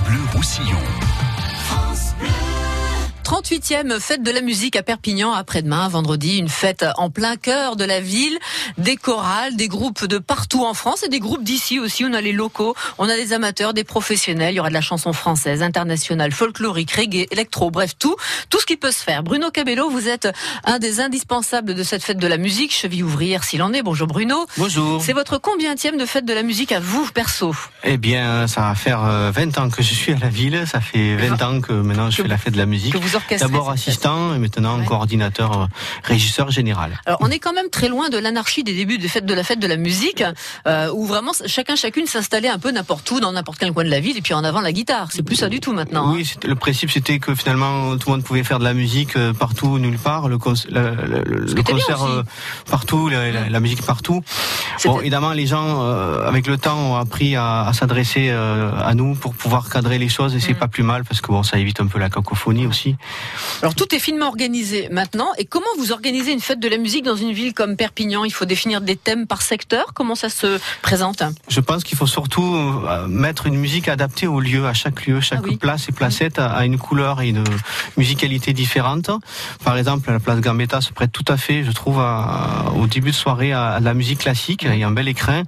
Bleu 0.00 0.20
Roussillon. 0.34 1.05
38e 3.26 3.98
fête 3.98 4.22
de 4.22 4.30
la 4.30 4.40
musique 4.40 4.76
à 4.76 4.84
Perpignan 4.84 5.32
après-demain, 5.32 5.88
vendredi, 5.88 6.38
une 6.38 6.48
fête 6.48 6.86
en 6.96 7.10
plein 7.10 7.34
cœur 7.34 7.74
de 7.74 7.82
la 7.82 8.00
ville, 8.00 8.38
des 8.78 8.94
chorales, 8.94 9.56
des 9.56 9.66
groupes 9.66 10.06
de 10.06 10.18
partout 10.18 10.64
en 10.64 10.74
France 10.74 11.02
et 11.02 11.08
des 11.08 11.18
groupes 11.18 11.42
d'ici 11.42 11.80
aussi. 11.80 12.04
On 12.04 12.12
a 12.12 12.20
les 12.20 12.30
locaux, 12.30 12.76
on 12.98 13.08
a 13.08 13.16
des 13.16 13.32
amateurs, 13.32 13.74
des 13.74 13.82
professionnels. 13.82 14.54
Il 14.54 14.58
y 14.58 14.60
aura 14.60 14.68
de 14.68 14.74
la 14.74 14.80
chanson 14.80 15.12
française, 15.12 15.64
internationale, 15.64 16.30
folklorique, 16.30 16.92
reggae, 16.92 17.26
électro, 17.32 17.72
bref 17.72 17.98
tout, 17.98 18.14
tout 18.48 18.60
ce 18.60 18.66
qui 18.66 18.76
peut 18.76 18.92
se 18.92 19.02
faire. 19.02 19.24
Bruno 19.24 19.50
Cabello, 19.50 19.90
vous 19.90 20.06
êtes 20.06 20.28
un 20.62 20.78
des 20.78 21.00
indispensables 21.00 21.74
de 21.74 21.82
cette 21.82 22.04
fête 22.04 22.18
de 22.18 22.28
la 22.28 22.36
musique, 22.36 22.72
cheville 22.72 23.02
ouvrière 23.02 23.42
s'il 23.42 23.64
en 23.64 23.72
est. 23.72 23.82
Bonjour 23.82 24.06
Bruno. 24.06 24.46
Bonjour. 24.56 25.02
C'est 25.02 25.14
votre 25.14 25.38
combienième 25.38 25.96
de 25.98 26.06
fête 26.06 26.26
de 26.26 26.32
la 26.32 26.44
musique 26.44 26.70
à 26.70 26.78
vous 26.78 27.10
perso? 27.12 27.56
Eh 27.82 27.96
bien, 27.96 28.46
ça 28.46 28.60
va 28.60 28.76
faire 28.76 29.00
20 29.00 29.08
euh, 29.08 29.60
ans 29.60 29.68
que 29.68 29.82
je 29.82 29.94
suis 29.94 30.12
à 30.12 30.18
la 30.18 30.28
ville. 30.28 30.62
Ça 30.70 30.80
fait 30.80 31.16
20 31.16 31.42
ans 31.42 31.60
que 31.60 31.72
maintenant 31.72 32.08
je 32.08 32.22
fais 32.22 32.28
la 32.28 32.38
fête 32.38 32.52
de 32.52 32.58
la 32.58 32.66
musique. 32.66 32.94
D'abord 33.38 33.70
assistant 33.70 34.34
et 34.34 34.38
maintenant 34.38 34.82
coordinateur, 34.84 35.62
euh, 35.62 35.66
régisseur 36.04 36.50
général. 36.50 37.00
Alors 37.06 37.18
on 37.22 37.30
est 37.30 37.38
quand 37.38 37.52
même 37.52 37.68
très 37.70 37.88
loin 37.88 38.08
de 38.08 38.18
l'anarchie 38.18 38.64
des 38.64 38.74
débuts 38.74 38.98
des 38.98 39.08
fêtes 39.08 39.26
de 39.26 39.34
la 39.34 39.44
fête 39.44 39.58
de 39.58 39.66
la 39.66 39.76
musique, 39.76 40.22
euh, 40.66 40.90
où 40.92 41.06
vraiment 41.06 41.32
chacun 41.46 41.76
chacune 41.76 42.06
s'installait 42.06 42.48
un 42.48 42.58
peu 42.58 42.70
n'importe 42.70 43.10
où, 43.10 43.20
dans 43.20 43.32
n'importe 43.32 43.58
quel 43.58 43.72
coin 43.72 43.84
de 43.84 43.90
la 43.90 44.00
ville, 44.00 44.16
et 44.16 44.22
puis 44.22 44.34
en 44.34 44.44
avant 44.44 44.60
la 44.60 44.72
guitare. 44.72 45.08
C'est 45.12 45.22
plus 45.22 45.36
ça 45.36 45.48
du 45.48 45.60
tout 45.60 45.72
maintenant. 45.72 46.12
Oui, 46.12 46.30
hein. 46.34 46.40
le 46.46 46.54
principe 46.54 46.90
c'était 46.90 47.18
que 47.18 47.34
finalement 47.34 47.96
tout 47.96 48.08
le 48.08 48.16
monde 48.16 48.24
pouvait 48.24 48.44
faire 48.44 48.58
de 48.58 48.64
la 48.64 48.74
musique 48.74 49.16
euh, 49.16 49.32
partout, 49.32 49.78
nulle 49.78 49.98
part, 49.98 50.28
le, 50.28 50.36
le, 50.36 51.62
concert 51.62 52.06
partout, 52.70 53.08
la, 53.08 53.60
musique 53.60 53.82
partout. 53.82 54.22
Bon, 54.84 55.00
évidemment, 55.00 55.32
les 55.32 55.46
gens 55.46 55.82
avec 55.82 56.46
le 56.46 56.58
temps 56.58 56.78
ont 56.78 56.96
appris 56.96 57.36
à, 57.36 57.66
à 57.66 57.72
s'adresser 57.72 58.30
à 58.30 58.94
nous 58.94 59.14
pour 59.14 59.34
pouvoir 59.34 59.68
cadrer 59.68 59.98
les 59.98 60.08
choses, 60.08 60.34
et 60.34 60.40
c'est 60.40 60.52
mm. 60.52 60.58
pas 60.58 60.68
plus 60.68 60.82
mal 60.82 61.04
parce 61.04 61.20
que 61.20 61.28
bon, 61.28 61.42
ça 61.42 61.58
évite 61.58 61.80
un 61.80 61.86
peu 61.86 61.98
la 61.98 62.10
cacophonie 62.10 62.66
aussi. 62.66 62.96
Alors 63.62 63.74
tout 63.74 63.94
est 63.94 63.98
finement 63.98 64.28
organisé 64.28 64.88
maintenant. 64.90 65.28
Et 65.38 65.44
comment 65.44 65.66
vous 65.78 65.92
organisez 65.92 66.32
une 66.32 66.40
fête 66.40 66.60
de 66.60 66.68
la 66.68 66.76
musique 66.76 67.04
dans 67.04 67.16
une 67.16 67.32
ville 67.32 67.54
comme 67.54 67.76
Perpignan? 67.76 68.24
Il 68.24 68.32
faut 68.32 68.44
définir 68.44 68.80
des 68.80 68.96
thèmes 68.96 69.26
par 69.26 69.42
secteur. 69.42 69.92
Comment 69.94 70.14
ça 70.14 70.28
se 70.28 70.58
présente? 70.82 71.22
Je 71.48 71.60
pense 71.60 71.84
qu'il 71.84 71.96
faut 71.96 72.06
surtout 72.06 72.54
euh, 72.54 73.06
mettre 73.06 73.46
une 73.46 73.56
musique 73.56 73.88
adaptée 73.88 74.26
au 74.26 74.40
lieu, 74.40 74.66
à 74.66 74.74
chaque 74.74 75.06
lieu. 75.06 75.20
Chaque 75.20 75.40
ah 75.44 75.56
place 75.58 75.88
et 75.88 75.92
placette 75.92 76.38
a 76.38 76.64
une 76.64 76.78
couleur 76.78 77.20
et 77.20 77.28
une 77.28 77.44
musicalité 77.96 78.52
différente. 78.52 79.10
Par 79.64 79.76
exemple, 79.76 80.10
la 80.10 80.20
place 80.20 80.40
Gambetta 80.40 80.80
se 80.80 80.92
prête 80.92 81.12
tout 81.12 81.24
à 81.28 81.36
fait, 81.36 81.64
je 81.64 81.72
trouve, 81.72 82.02
au 82.74 82.86
début 82.86 83.10
de 83.10 83.16
soirée 83.16 83.52
à, 83.52 83.80
la 83.80 83.94
musique 83.94 84.20
classique. 84.20 84.66
Il 84.68 84.78
y 84.78 84.82
a 84.82 84.86
un 84.86 84.90
bel 84.90 85.08
écrin. 85.08 85.42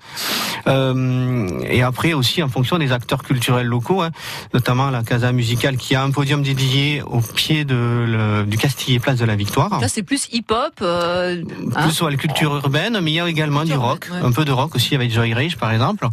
Euh, 0.66 1.48
et 1.68 1.82
après 1.82 2.12
aussi 2.12 2.42
en 2.42 2.48
fonction 2.48 2.78
des 2.78 2.92
acteurs 2.92 3.22
culturels 3.22 3.66
locaux, 3.66 4.02
hein, 4.02 4.10
notamment 4.54 4.90
la 4.90 5.02
Casa 5.02 5.32
Musicale 5.32 5.76
qui 5.76 5.94
a 5.94 6.02
un 6.02 6.10
podium 6.10 6.42
dédié 6.42 7.02
au 7.02 7.20
pied 7.20 7.47
de, 7.50 8.44
du 8.44 8.58
Castillet 8.58 8.98
Place 8.98 9.18
de 9.18 9.24
la 9.24 9.36
Victoire. 9.36 9.80
Là, 9.80 9.88
c'est 9.88 10.02
plus 10.02 10.28
hip-hop. 10.32 10.74
Euh, 10.82 11.42
hein 11.74 11.82
plus 11.82 11.92
sur 11.92 12.10
la 12.10 12.16
culture 12.16 12.54
urbaine, 12.54 12.98
mais 13.00 13.10
il 13.10 13.14
y 13.14 13.20
a 13.20 13.28
également 13.28 13.64
du 13.64 13.74
rock, 13.74 14.10
un 14.22 14.32
peu 14.32 14.44
de 14.44 14.52
rock 14.52 14.74
aussi 14.74 14.94
avec 14.94 15.10
Joy 15.10 15.32
Rage 15.32 15.56
par 15.56 15.72
exemple. 15.72 16.06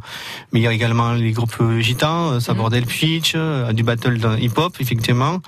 Mais 0.51 0.59
il 0.61 0.63
y 0.63 0.67
a 0.67 0.71
également 0.71 1.13
les 1.13 1.31
groupes 1.31 1.61
gitans, 1.79 2.31
euh, 2.31 2.39
Sabordel 2.39 2.83
mm 2.83 2.87
Pitch, 2.87 3.33
euh, 3.35 3.73
du 3.73 3.83
battle 3.83 4.17
hip-hop 4.39 4.77
effectivement. 4.79 5.39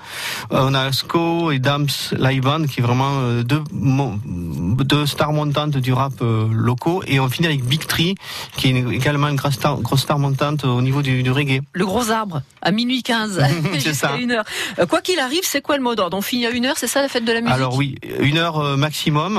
on 0.50 0.74
a 0.74 0.92
Sco 0.92 1.50
et 1.50 1.58
Dams 1.58 1.88
Live 2.18 2.42
Band 2.42 2.64
qui 2.64 2.80
est 2.80 2.82
vraiment 2.82 3.42
deux, 3.42 3.62
deux 3.72 5.06
stars 5.06 5.32
montantes 5.32 5.76
du 5.78 5.92
rap 5.92 6.12
locaux. 6.20 7.02
Et 7.06 7.20
on 7.20 7.28
finit 7.28 7.48
avec 7.48 7.64
Big 7.64 7.86
Tree 7.86 8.14
qui 8.56 8.68
est 8.68 8.84
également 8.92 9.28
une 9.28 9.36
grosse 9.36 9.54
star, 9.54 9.80
grosse 9.80 10.02
star 10.02 10.18
montante 10.18 10.64
au 10.64 10.82
niveau 10.82 11.02
du, 11.02 11.22
du 11.22 11.30
reggae. 11.30 11.60
Le 11.72 11.86
gros 11.86 12.10
arbre 12.10 12.42
à 12.60 12.70
minuit 12.70 13.02
15 13.02 13.42
c'est 13.78 13.94
ça. 13.94 14.16
Une 14.16 14.32
heure. 14.32 14.44
Quoi 14.88 15.00
qu'il 15.00 15.18
arrive, 15.18 15.42
c'est 15.44 15.62
quoi 15.62 15.77
le 15.78 15.84
mot 15.84 15.94
d'ordre 15.94 16.16
On 16.16 16.22
finit 16.22 16.46
à 16.46 16.50
une 16.50 16.66
heure, 16.66 16.76
c'est 16.76 16.86
ça 16.86 17.00
la 17.00 17.08
fête 17.08 17.24
de 17.24 17.32
la 17.32 17.40
musique 17.40 17.54
Alors 17.54 17.74
oui, 17.76 17.94
une 18.20 18.36
heure 18.38 18.58
euh, 18.58 18.76
maximum. 18.76 19.38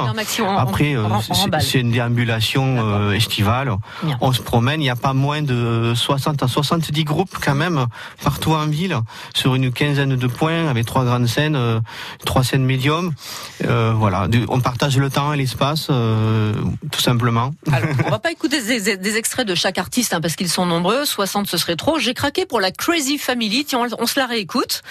Après, 0.57 0.95
euh, 0.95 1.03
c'est 1.59 1.79
une 1.79 1.91
déambulation 1.91 2.77
euh, 2.79 3.11
estivale. 3.11 3.75
On 4.21 4.33
se 4.33 4.41
promène, 4.41 4.81
il 4.81 4.85
n'y 4.85 4.89
a 4.89 4.95
pas 4.95 5.13
moins 5.13 5.41
de 5.41 5.93
60 5.95 6.41
à 6.41 6.47
70 6.47 7.03
groupes 7.03 7.37
quand 7.43 7.55
même 7.55 7.85
partout 8.23 8.53
en 8.53 8.67
ville, 8.67 8.97
sur 9.35 9.55
une 9.55 9.71
quinzaine 9.71 10.15
de 10.15 10.27
points, 10.27 10.67
avec 10.67 10.85
trois 10.85 11.03
grandes 11.03 11.27
scènes, 11.27 11.81
trois 12.25 12.43
scènes 12.43 12.65
médiums. 12.65 13.13
voilà, 13.61 14.27
on 14.47 14.59
partage 14.59 14.97
le 14.97 15.09
temps 15.09 15.33
et 15.33 15.37
l'espace, 15.37 15.87
tout 15.87 17.01
simplement. 17.01 17.51
Alors, 17.71 17.89
on 18.05 18.09
va 18.09 18.19
pas 18.19 18.31
écouter 18.31 18.61
des, 18.61 19.17
extraits 19.17 19.47
de 19.47 19.55
chaque 19.55 19.77
artiste 19.77 20.13
hein, 20.13 20.21
parce 20.21 20.35
qu'ils 20.35 20.49
sont 20.49 20.65
nombreux. 20.65 21.05
60 21.05 21.47
ce 21.47 21.57
serait 21.57 21.75
trop. 21.75 21.99
J'ai 21.99 22.13
craqué 22.13 22.45
pour 22.45 22.61
la 22.61 22.71
Crazy 22.71 23.17
Family. 23.17 23.65
Tiens, 23.65 23.79
on, 23.79 24.03
on 24.03 24.07
se 24.07 24.19
la 24.19 24.25
réécoute 24.25 24.81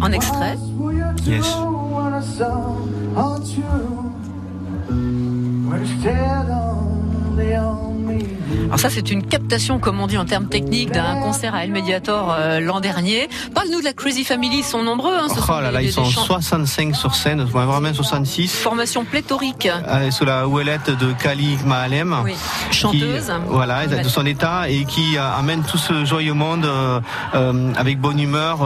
en 0.00 0.12
extrait. 0.12 0.56
Yes. 1.18 1.26
Yes. 1.26 1.70
Alors 8.66 8.78
ça, 8.78 8.90
c'est 8.90 9.10
une 9.10 9.26
captation, 9.26 9.78
comme 9.78 10.00
on 10.00 10.06
dit 10.06 10.18
en 10.18 10.24
termes 10.24 10.46
techniques, 10.46 10.92
d'un 10.92 11.20
concert 11.20 11.54
à 11.54 11.64
El 11.64 11.70
Mediator 11.70 12.32
euh, 12.38 12.60
l'an 12.60 12.80
dernier. 12.80 13.28
Parle-nous 13.54 13.80
de 13.80 13.84
la 13.84 13.92
Crazy 13.92 14.24
Family, 14.24 14.58
ils 14.58 14.64
sont 14.64 14.82
nombreux. 14.82 15.16
Hein, 15.16 15.26
oh 15.48 15.60
là 15.60 15.70
là, 15.70 15.82
ils 15.82 15.92
sont 15.92 16.04
65 16.04 16.94
sur 16.94 17.14
scène, 17.14 17.42
vraiment 17.42 17.92
66. 17.92 18.54
Formation 18.54 19.04
pléthorique. 19.04 19.66
Euh, 19.66 20.10
sous 20.10 20.24
la 20.24 20.46
ouellette 20.46 20.90
de 20.90 21.12
Kali 21.12 21.58
Mahalem. 21.64 22.16
Oui. 22.24 22.34
Chanteuse. 22.70 23.32
voilà, 23.46 23.86
de 23.86 24.08
son 24.08 24.26
état, 24.26 24.68
et 24.68 24.84
qui 24.84 25.16
euh, 25.16 25.38
amène 25.38 25.62
tout 25.62 25.78
ce 25.78 26.04
joyeux 26.04 26.34
monde 26.34 26.68
avec 27.76 28.00
bonne 28.00 28.20
humeur, 28.20 28.58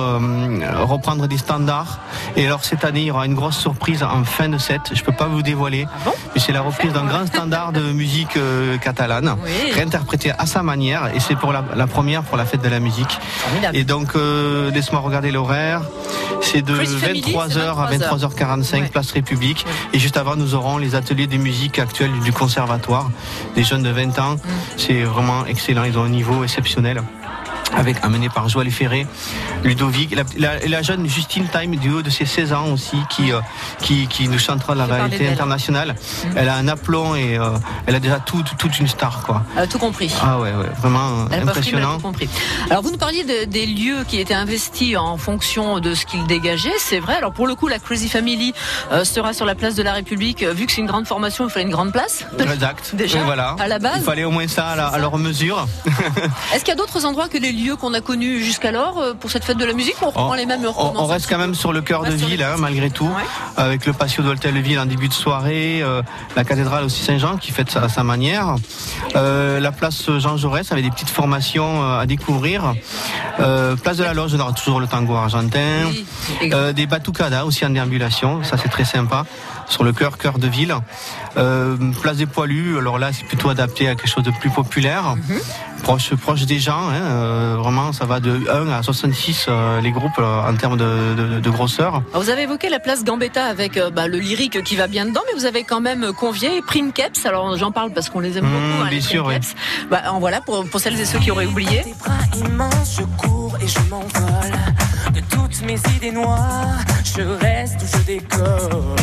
reprendre 0.83 1.27
des 1.27 1.38
standards. 1.38 2.00
Et 2.37 2.47
alors 2.47 2.65
cette 2.65 2.84
année, 2.84 3.00
il 3.00 3.06
y 3.06 3.10
aura 3.10 3.27
une 3.27 3.34
grosse 3.34 3.59
surprise 3.59 4.03
en 4.03 4.25
fin 4.25 4.49
de 4.49 4.59
set. 4.59 4.81
Je 4.93 5.03
peux 5.03 5.12
pas 5.12 5.27
vous 5.27 5.43
dévoiler, 5.43 5.87
ah 6.06 6.10
mais 6.34 6.41
c'est 6.41 6.53
la 6.53 6.62
reprise 6.62 6.93
d'un 6.93 7.04
grand 7.04 7.27
standard 7.27 7.72
de 7.72 7.81
musique 7.93 8.38
catalane. 8.83 9.37
Oui 9.43 9.84
interprété 9.84 10.33
à 10.37 10.47
sa 10.47 10.62
manière 10.62 11.15
et 11.15 11.21
c'est 11.21 11.37
pour 11.37 11.53
la, 11.53 11.87
première 11.87 12.22
pour 12.22 12.37
la 12.37 12.45
fête 12.45 12.62
de 12.62 12.69
la 12.69 12.81
musique. 12.81 13.19
Et 13.72 13.84
donc 13.84 14.17
euh, 14.17 14.71
laisse-moi 14.71 15.00
regarder 15.00 15.31
l'horaire. 15.31 15.83
C'est 16.41 16.62
de 16.62 16.75
23h 16.75 17.78
à 17.78 17.91
23h45 17.91 18.91
place 18.91 19.12
République 19.12 19.65
et 19.93 19.99
juste 19.99 20.17
avant 20.17 20.37
nous 20.37 20.55
aurons 20.55 20.78
les 20.78 20.95
ateliers 20.95 21.27
de 21.27 21.37
musique 21.37 21.78
actuels 21.78 22.12
du 22.25 22.33
conservatoire 22.33 23.11
des 23.55 23.65
jeunes 23.65 23.83
de 23.83 23.91
20 23.91 24.19
ans. 24.19 24.34
Mm. 24.34 24.39
C'est 24.77 25.03
vraiment 25.03 25.47
excellent, 25.47 25.84
ils 25.84 25.99
ont 25.99 26.05
un 26.05 26.09
niveau 26.09 26.43
exceptionnel 26.45 27.03
avec 27.77 27.97
amené 28.03 28.29
par 28.29 28.49
Joël 28.49 28.71
Ferré, 28.71 29.07
Ludovic, 29.62 30.17
la, 30.37 30.83
jeune 30.83 31.09
Justine 31.09 31.47
Time 31.49 31.77
du 31.77 31.91
haut 31.91 32.03
de 32.03 32.11
ses 32.11 32.27
16 32.27 32.53
ans 32.53 32.73
aussi 32.73 32.97
qui 33.11 33.33
euh, 33.33 33.41
qui, 33.81 34.07
qui, 34.07 34.29
nous 34.29 34.39
chantera 34.39 34.75
la 34.75 34.87
variété 34.87 35.29
internationale. 35.29 35.95
Mm. 35.95 36.29
Elle 36.37 36.49
a 36.49 36.57
un 36.57 36.69
aplomb 36.69 37.15
et 37.15 37.39
euh, 37.39 37.51
elle 37.87 37.95
a 37.95 38.01
déjà 38.01 38.21
tout, 38.21 38.43
toute 38.59 38.79
une 38.79 38.89
star 38.89 39.23
quoi. 39.23 39.43
Elle 39.57 39.65
a 39.65 39.67
tout 39.67 39.79
compris. 39.79 40.13
Ah 40.23 40.39
ouais, 40.41 40.53
ouais 40.53 40.69
vraiment 40.81 41.27
impressionnant. 41.31 41.99
compris. 41.99 42.29
Alors 42.71 42.83
vous 42.83 42.91
nous 42.91 42.99
parliez 42.99 43.47
des 43.47 43.67
lieux 43.67 44.05
qui 44.07 44.21
étaient 44.21 44.34
investis 44.34 44.97
en 44.97 45.17
fonction 45.17 45.81
de 45.81 45.95
ce 45.95 46.07
qu'ils 46.07 46.27
dégageaient, 46.27 46.79
c'est 46.79 47.01
vrai. 47.01 47.17
Alors 47.17 47.33
pour 47.33 47.47
le 47.47 47.55
coup, 47.55 47.69
la 47.69 47.79
Crazy 47.79 48.09
Family 48.09 48.55
euh, 48.93 49.05
sera 49.05 49.33
sur 49.33 49.47
la 49.47 49.55
place 49.55 49.75
de 49.75 49.83
la 49.83 49.93
République. 49.93 50.43
Vu 50.43 50.67
que 50.67 50.73
c'est 50.73 50.81
une 50.81 50.87
grande 50.87 51.07
formation, 51.07 51.47
il 51.47 51.51
fallait 51.51 51.67
une 51.67 51.73
grande 51.73 51.93
place. 51.93 52.25
Exact. 52.39 52.91
Déjà. 52.95 53.23
voilà. 53.23 53.57
À 53.59 53.69
la 53.69 53.79
base. 53.79 53.99
Il 53.99 54.05
fallait 54.05 54.25
au 54.25 54.31
moins 54.31 54.49
ça 54.49 54.69
à, 54.69 54.99
leur 54.99 55.17
mesure. 55.19 55.67
Est-ce 56.55 56.65
qu'il 56.65 56.69
y 56.69 56.73
a 56.73 56.77
d'autres 56.77 57.05
endroits 57.05 57.29
que 57.29 57.39
les 57.39 57.53
lieux 57.53 57.64
qu'on 57.73 57.95
a 57.95 58.01
connus 58.01 58.41
jusqu'alors 58.41 58.99
euh, 58.99 59.15
pour 59.15 59.31
cette 59.31 59.45
fête 59.45 59.57
de 59.57 59.65
la 59.65 59.73
musique 59.73 59.97
On 60.03 60.07
reprend 60.07 60.35
les 60.35 60.47
mêmes 60.47 60.65
On, 60.77 61.07
reste 61.07 61.29
quand 61.29 61.39
même 61.39 61.55
sur 61.55 61.73
le 61.73 61.81
cœur 61.81 62.05
de 62.05 62.11
ville, 62.11 62.43
hein, 62.43 62.57
malgré 62.59 62.91
tout, 62.91 63.11
avec 63.57 63.87
le 63.87 63.93
patio 63.93 64.23
de 64.23 64.31
l'Hôtel-Ville 64.31 64.79
en 64.79 64.87
début 64.87 65.09
de 65.09 65.13
soirée, 65.13 65.81
euh, 65.83 66.03
la 66.37 66.45
cathédrale 66.45 66.85
aussi 66.85 67.03
Saint-Jean 67.03 67.37
qui 67.37 67.53
fête 67.53 67.77
à 67.77 67.89
sa 67.89 68.05
manière, 68.05 68.57
euh, 69.17 69.61
la 69.61 69.73
place 69.73 70.11
Jean 70.19 70.37
Jaurès 70.37 70.71
avec 70.71 70.84
des 70.84 70.91
petites 70.91 71.11
formations 71.11 71.83
à 71.99 72.07
découvrir, 72.07 72.75
place 73.37 73.97
de 73.97 74.05
la 74.05 74.15
Loge, 74.15 74.34
on 74.34 74.41
aura 74.41 74.53
toujours 74.53 74.81
le 74.81 74.87
tango 74.87 75.15
argentin, 75.15 75.91
des 76.75 76.87
batucadas 76.87 77.45
aussi 77.45 77.65
en 77.65 77.71
déambulation, 77.71 78.43
ça 78.45 78.57
c'est 78.57 78.69
très 78.69 78.84
sympa 78.84 79.25
sur 79.69 79.84
le 79.84 79.93
cœur 79.93 80.19
cœur 80.19 80.39
de 80.39 80.47
ville. 80.47 80.75
Euh, 81.37 81.77
place 82.01 82.19
des 82.19 82.27
poilus, 82.27 82.78
alors 82.78 82.99
là 82.99 83.13
c'est 83.13 83.25
plutôt 83.25 83.49
adapté 83.49 83.89
à 83.89 83.95
quelque 83.95 84.09
chose 84.09 84.22
de 84.22 84.31
plus 84.31 84.51
populaire, 84.51 85.16
mhm. 85.16 85.41
proche 85.83 86.15
proche 86.15 86.47
des 86.47 86.59
gens. 86.59 86.89
Hein, 86.89 87.03
euh, 87.03 87.57
vraiment, 87.59 87.93
ça 87.93 88.05
va 88.05 88.21
de 88.21 88.41
1 88.51 88.71
à 88.71 88.83
66 88.83 89.47
euh, 89.49 89.81
les 89.81 89.91
groupes 89.91 90.19
en 90.19 90.55
termes 90.55 90.77
de, 90.77 91.51
grosseur. 91.51 92.03
vous 92.15 92.31
avez 92.31 92.43
évoqué 92.43 92.69
la 92.69 92.81
place 92.81 93.05
Gambetta 93.05 93.45
avec 93.45 93.78
bah, 93.95 94.09
le 94.09 94.19
lyrique 94.19 94.63
qui 94.65 94.77
va 94.77 94.87
bien 94.87 95.07
dedans, 95.07 95.21
mais 95.27 95.39
vous 95.39 95.47
avez 95.47 95.63
quand 95.63 95.81
même 95.81 96.13
convié 96.13 96.63
Prime 96.67 96.93
Keps. 96.93 97.27
Alors 97.27 97.57
j'en 97.57 97.71
parle 97.71 97.93
parce 97.93 98.10
qu'on 98.10 98.21
les 98.21 98.39
aime 98.39 98.45
beaucoup. 98.45 98.83
Mmh, 98.83 98.87
hein, 98.87 98.91
bien 98.91 99.01
sûr, 99.01 99.27
oui. 99.27 99.34
Bah, 99.91 100.03
en 100.10 100.19
voilà 100.19 100.41
pour, 100.41 100.65
pour 100.65 100.81
celles 100.81 100.99
et 101.01 101.05
ceux 101.05 101.19
qui 101.19 101.31
auraient 101.31 101.47
oublié. 101.47 101.83
je 102.34 103.03
cours 103.17 103.57
et 103.60 103.69
je 103.69 103.78
m'envole 103.91 104.84
de 105.15 105.21
toutes 105.21 105.63
mes 105.63 105.78
idées 105.97 106.13
noires. 106.13 106.78
Je 107.05 107.22
reste 107.22 107.81
où 107.83 107.99
je 107.99 108.03
décolle 108.05 108.97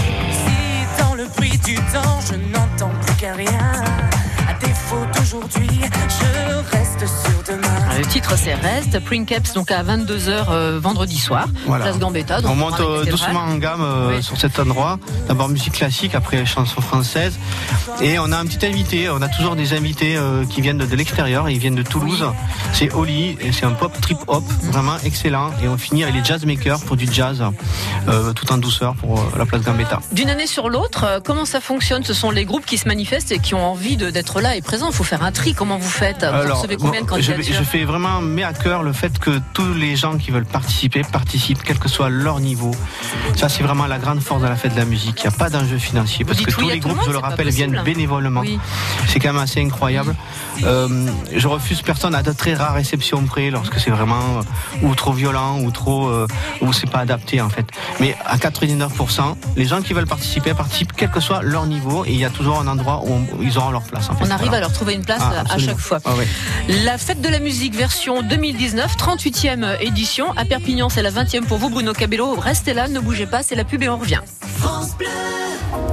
le 1.15 1.27
bruit 1.35 1.57
du 1.63 1.75
temps, 1.75 2.19
je 2.21 2.35
n'entends 2.35 2.91
plus 3.01 3.15
qu'un 3.15 3.33
rien. 3.33 3.83
À 4.61 4.67
défaut 4.67 5.05
d'aujourd'hui, 5.15 5.69
je 5.81 6.75
reste 6.75 6.81
reste 7.01 7.07
sur 7.07 7.43
demain. 7.53 7.67
Le 7.97 8.05
titre 8.05 8.33
c'est 8.37 8.53
Reste, 8.53 8.99
Princeps 9.03 9.53
donc 9.53 9.71
à 9.71 9.83
22h 9.83 10.45
euh, 10.49 10.79
vendredi 10.81 11.17
soir, 11.17 11.47
place 11.65 11.99
Gambetta. 11.99 12.39
on 12.45 12.55
monte 12.55 12.79
euh, 12.79 13.05
doucement 13.05 13.41
en 13.41 13.57
gamme 13.57 13.81
euh, 13.81 14.21
sur 14.21 14.37
cet 14.37 14.59
endroit. 14.59 14.97
D'abord 15.27 15.49
musique 15.49 15.73
classique, 15.73 16.15
après 16.15 16.45
chanson 16.45 16.81
française. 16.81 17.37
Et 18.01 18.17
on 18.19 18.31
a 18.31 18.37
un 18.37 18.45
petit 18.45 18.65
invité, 18.65 19.09
on 19.09 19.21
a 19.21 19.27
toujours 19.27 19.55
des 19.55 19.73
invités 19.73 20.17
qui 20.49 20.61
viennent 20.61 20.77
de, 20.77 20.95
l'extérieur, 20.95 21.49
ils 21.49 21.59
viennent 21.59 21.75
de 21.75 21.83
Toulouse. 21.83 22.25
C'est 22.73 22.91
Oli, 22.93 23.37
et 23.41 23.51
c'est 23.51 23.65
un 23.65 23.71
pop 23.71 23.93
trip 24.01 24.17
hop, 24.27 24.43
vraiment 24.63 24.97
excellent. 25.03 25.51
Et 25.63 25.67
on 25.67 25.77
finit 25.77 26.03
avec 26.03 26.15
les 26.15 26.23
jazzmakers 26.23 26.79
pour 26.81 26.95
du 26.95 27.07
jazz, 27.11 27.43
tout 28.35 28.51
en 28.51 28.57
douceur 28.57 28.95
pour 28.95 29.23
la 29.37 29.45
place 29.45 29.61
Gambetta. 29.61 29.99
D'une 30.11 30.29
année 30.29 30.47
sur 30.47 30.69
l'autre, 30.69 31.21
comment 31.23 31.45
ça 31.45 31.61
fonctionne? 31.61 32.03
Ce 32.03 32.13
sont 32.13 32.31
les 32.31 32.45
groupes 32.45 32.65
qui 32.65 32.77
se 32.77 32.87
manifestent 32.87 33.31
et 33.31 33.39
qui 33.39 33.53
ont 33.53 33.65
envie 33.65 33.97
d'être 33.97 34.41
là 34.41 34.50
et 34.55 34.61
présents. 34.61 34.89
Il 34.89 34.95
faut 34.95 35.03
faire 35.03 35.23
un 35.23 35.31
tri. 35.31 35.53
Comment 35.53 35.77
vous 35.77 35.89
faites 35.89 36.25
Vous 36.25 36.53
recevez 36.53 36.77
combien 36.77 37.01
de 37.01 37.21
je, 37.21 37.41
je 37.41 37.63
fais 37.63 37.83
vraiment 37.83 38.21
met 38.21 38.43
à 38.43 38.53
cœur 38.53 38.83
le 38.83 38.93
fait 38.93 39.17
que 39.19 39.39
tous 39.53 39.73
les 39.73 39.95
gens 39.95 40.17
qui 40.17 40.31
veulent 40.31 40.45
participer 40.45 41.01
participent, 41.03 41.63
quel 41.63 41.79
que 41.79 41.89
soit 41.89 42.09
leur 42.09 42.39
niveau. 42.39 42.71
Ça, 43.35 43.49
c'est 43.49 43.63
vraiment 43.63 43.87
la 43.87 43.97
grande 43.97 44.21
force 44.21 44.41
de 44.41 44.47
la 44.47 44.55
fête 44.55 44.73
de 44.73 44.79
la 44.79 44.85
musique. 44.85 45.21
Il 45.23 45.27
n'y 45.27 45.33
a 45.33 45.37
pas 45.37 45.49
d'enjeu 45.49 45.77
financier 45.77 46.25
parce 46.25 46.41
que 46.41 46.51
tous 46.51 46.67
les 46.67 46.79
groupes, 46.79 47.01
je 47.05 47.11
le 47.11 47.17
rappelle, 47.17 47.49
viennent 47.49 47.81
bénévolement. 47.83 48.43
C'est 49.07 49.19
quand 49.19 49.33
même 49.33 49.41
assez 49.41 49.61
incroyable. 49.61 50.15
Euh, 50.63 51.09
je 51.33 51.47
refuse 51.47 51.81
personne 51.81 52.15
à 52.15 52.23
de 52.23 52.31
très 52.31 52.53
rares 52.53 52.77
exceptions 52.77 53.23
près 53.23 53.49
lorsque 53.49 53.79
c'est 53.79 53.89
vraiment 53.89 54.39
euh, 54.39 54.85
ou 54.87 54.93
trop 54.95 55.13
violent 55.13 55.59
ou 55.61 55.71
trop 55.71 56.07
euh, 56.07 56.27
ou 56.61 56.71
c'est 56.73 56.89
pas 56.89 56.99
adapté 56.99 57.41
en 57.41 57.49
fait. 57.49 57.65
Mais 57.99 58.15
à 58.25 58.37
99%, 58.37 59.35
les 59.55 59.65
gens 59.65 59.81
qui 59.81 59.93
veulent 59.93 60.05
participer 60.07 60.53
participent 60.53 60.93
quel 60.95 61.09
que 61.09 61.19
soit 61.19 61.41
leur 61.41 61.65
niveau 61.65 62.05
et 62.05 62.11
il 62.11 62.19
y 62.19 62.25
a 62.25 62.29
toujours 62.29 62.59
un 62.59 62.67
endroit 62.67 63.03
où 63.05 63.41
ils 63.41 63.57
auront 63.57 63.71
leur 63.71 63.83
place. 63.83 64.09
En 64.09 64.15
On 64.21 64.40
arrive 64.41 64.53
à 64.53 64.59
leur 64.59 64.73
trouver 64.73 64.93
une 64.93 65.05
place 65.05 65.21
ah, 65.21 65.43
à 65.49 65.57
chaque 65.57 65.77
fois. 65.77 65.99
Ah 66.05 66.13
la 66.67 66.97
fête 66.97 67.21
de 67.21 67.29
la 67.29 67.39
musique 67.39 67.75
version 67.75 68.21
2019, 68.23 68.95
38e 68.97 69.81
édition 69.81 70.31
à 70.35 70.45
Perpignan, 70.45 70.89
c'est 70.89 71.01
la 71.01 71.11
20e 71.11 71.43
pour 71.43 71.57
vous 71.57 71.69
Bruno 71.69 71.93
Cabello. 71.93 72.35
Restez 72.35 72.73
là, 72.73 72.87
ne 72.87 72.99
bougez 72.99 73.25
pas, 73.25 73.43
c'est 73.43 73.55
la 73.55 73.63
pub 73.63 73.83
et 73.83 73.89
on 73.89 73.97
revient. 73.97 74.21
France 74.59 74.95
Bleu. 74.97 75.07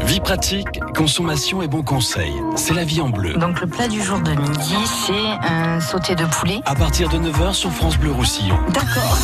Vie 0.08 0.20
pratique, 0.20 0.80
consommation 0.96 1.60
et 1.60 1.68
bon 1.68 1.82
conseil. 1.82 2.32
C'est 2.56 2.72
la 2.72 2.84
vie 2.84 3.02
en 3.02 3.10
bleu. 3.10 3.34
Donc 3.34 3.60
le 3.60 3.66
plat 3.66 3.88
du 3.88 4.02
jour 4.02 4.18
de 4.20 4.30
midi, 4.30 4.74
c'est 5.04 5.46
un 5.46 5.80
sauté 5.80 6.14
de 6.14 6.24
poulet. 6.24 6.62
À 6.64 6.74
partir 6.74 7.10
de 7.10 7.18
9h 7.18 7.52
sur 7.52 7.70
France 7.70 7.98
Bleu 7.98 8.12
Roussillon. 8.12 8.56
D'accord. 8.70 9.18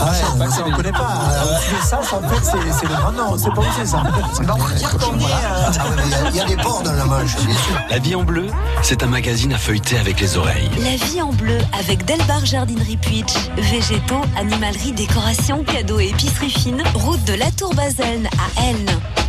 ah 0.00 0.10
ouais, 0.10 0.46
on 0.64 0.70
ne 0.70 0.76
connaît 0.76 0.92
pas. 0.92 1.36
ça, 1.82 2.00
en 2.00 2.22
fait, 2.22 2.42
c'est 2.42 2.88
le 2.88 2.94
grand 2.94 3.12
nom. 3.12 3.36
C'est 3.36 3.50
pas 3.50 3.60
où 3.60 3.64
c'est 3.76 3.84
ça. 3.84 4.02
Bon, 4.42 4.54
on 4.58 4.74
dire 4.74 4.96
qu'on 4.96 5.18
est. 5.18 5.24
Euh, 5.24 6.30
il 6.30 6.36
y, 6.36 6.40
a 6.40 6.44
des 6.46 6.56
ports 6.56 6.82
dans 6.82 6.92
la 6.92 7.04
Manche, 7.04 7.36
bien 7.36 7.54
sûr. 7.54 7.78
La 7.90 7.98
vie 7.98 8.14
en 8.14 8.22
bleu, 8.22 8.46
c'est 8.80 9.02
un 9.02 9.08
magazine 9.08 9.52
à 9.52 9.58
feuilleter 9.58 9.98
avec 9.98 10.20
les 10.20 10.38
oreilles. 10.38 10.70
La 10.78 10.96
vie 11.04 11.20
en 11.20 11.34
bleu 11.34 11.58
avec 11.78 12.06
Delbar 12.06 12.46
Jardinerie 12.46 12.96
Puitch. 12.96 13.34
Végétaux, 13.58 14.22
animalerie, 14.38 14.92
décoration, 14.92 15.62
cadeaux 15.64 16.00
et 16.00 16.08
épicerie 16.08 16.48
fine. 16.48 16.82
Route 16.94 17.22
de 17.24 17.34
la 17.34 17.50
Tour 17.50 17.74
Baselne 17.74 18.26
à 18.38 18.70
Elne. 18.70 19.21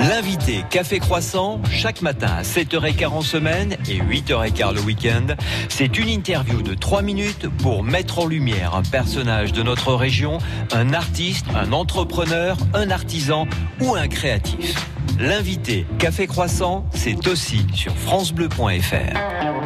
L'invité 0.00 0.64
Café 0.70 0.98
Croissant, 0.98 1.60
chaque 1.70 2.00
matin 2.02 2.28
à 2.38 2.42
7h15 2.42 3.06
en 3.06 3.20
semaine 3.22 3.76
et 3.88 3.98
8h15 3.98 4.74
le 4.74 4.80
week-end, 4.80 5.26
c'est 5.68 5.98
une 5.98 6.08
interview 6.08 6.62
de 6.62 6.74
3 6.74 7.02
minutes 7.02 7.48
pour 7.58 7.82
mettre 7.82 8.20
en 8.20 8.26
lumière 8.26 8.74
un 8.74 8.82
personnage 8.82 9.52
de 9.52 9.62
notre 9.62 9.94
région, 9.94 10.38
un 10.72 10.92
artiste, 10.92 11.46
un 11.54 11.72
entrepreneur, 11.72 12.56
un 12.74 12.90
artisan 12.90 13.46
ou 13.80 13.94
un 13.94 14.08
créatif. 14.08 14.74
L'invité 15.18 15.86
Café 15.98 16.26
Croissant, 16.26 16.86
c'est 16.92 17.26
aussi 17.26 17.66
sur 17.74 17.96
francebleu.fr. 17.96 19.65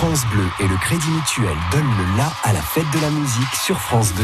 France 0.00 0.24
Bleu 0.32 0.46
et 0.60 0.66
le 0.66 0.76
Crédit 0.78 1.10
Mutuel 1.10 1.54
donnent 1.70 1.82
le 1.98 2.16
la 2.16 2.32
à 2.44 2.54
la 2.54 2.62
fête 2.62 2.90
de 2.90 3.00
la 3.00 3.10
musique 3.10 3.54
sur 3.54 3.78
France 3.78 4.14
2. 4.14 4.22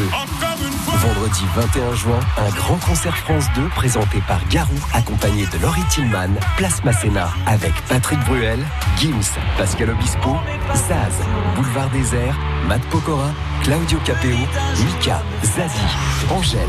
Vendredi 1.07 1.45
21 1.55 1.95
juin, 1.95 2.21
un 2.39 2.49
grand 2.57 2.79
concert 2.79 3.15
France 3.15 3.45
2 3.55 3.69
présenté 3.75 4.23
par 4.27 4.41
Garou, 4.49 4.75
accompagné 4.95 5.45
de 5.45 5.59
Laurie 5.61 5.85
Tillman, 5.91 6.31
Place 6.57 6.83
Masséna, 6.83 7.29
avec 7.45 7.75
Patrick 7.91 8.19
Bruel, 8.21 8.59
Gims, 8.97 9.39
Pascal 9.59 9.91
Obispo, 9.91 10.37
Zaz, 10.75 11.13
Boulevard 11.57 11.91
Désert, 11.91 12.39
Matt 12.67 12.81
Pokora, 12.87 13.29
Claudio 13.67 13.99
Capeo, 14.05 14.39
Mika, 14.85 15.21
Zazie, 15.43 15.97
Angèle, 16.31 16.61